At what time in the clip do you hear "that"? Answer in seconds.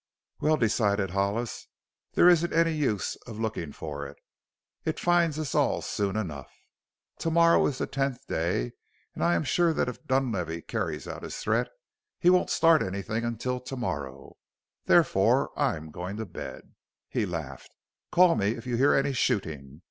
9.75-9.87